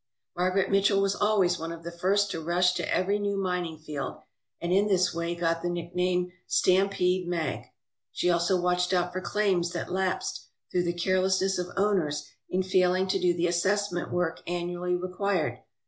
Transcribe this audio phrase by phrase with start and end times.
[0.35, 4.17] Margaret Mitchell was always one of the first to rush to every new mining field,
[4.59, 7.65] and in this way got the nickname, "Stampede Mag/'
[8.11, 13.05] She also watched out for claims that lapsed through the carelessness of owners in failing
[13.09, 15.59] to do the assessment work annually required.